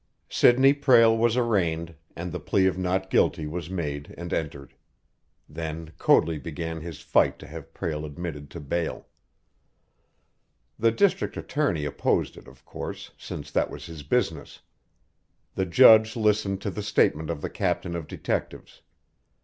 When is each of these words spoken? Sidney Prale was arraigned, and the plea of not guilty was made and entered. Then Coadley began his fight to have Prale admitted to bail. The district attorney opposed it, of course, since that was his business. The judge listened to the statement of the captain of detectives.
Sidney 0.29 0.73
Prale 0.73 1.15
was 1.15 1.37
arraigned, 1.37 1.93
and 2.15 2.31
the 2.31 2.39
plea 2.39 2.65
of 2.65 2.75
not 2.75 3.11
guilty 3.11 3.45
was 3.45 3.69
made 3.69 4.15
and 4.17 4.33
entered. 4.33 4.73
Then 5.47 5.91
Coadley 5.99 6.39
began 6.39 6.81
his 6.81 7.01
fight 7.01 7.37
to 7.37 7.45
have 7.45 7.71
Prale 7.71 8.03
admitted 8.03 8.49
to 8.49 8.59
bail. 8.59 9.05
The 10.79 10.89
district 10.89 11.37
attorney 11.37 11.85
opposed 11.85 12.35
it, 12.35 12.47
of 12.47 12.65
course, 12.65 13.11
since 13.15 13.51
that 13.51 13.69
was 13.69 13.85
his 13.85 14.01
business. 14.01 14.61
The 15.53 15.67
judge 15.67 16.15
listened 16.15 16.61
to 16.63 16.71
the 16.71 16.81
statement 16.81 17.29
of 17.29 17.41
the 17.43 17.49
captain 17.51 17.95
of 17.95 18.07
detectives. 18.07 18.81